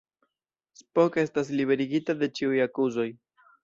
[0.79, 3.11] Spock estas liberigita de ĉiuj akuzoj.